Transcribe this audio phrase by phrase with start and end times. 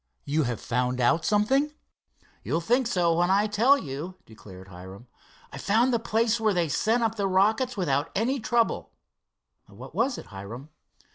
[0.25, 1.75] "You have found out something?"
[2.43, 5.05] "You'll think so when I tell you," declared Hiram.
[5.53, 8.89] "I found the place where they sent up the rockets without much trouble."
[9.67, 10.69] "What was it, Hiram?"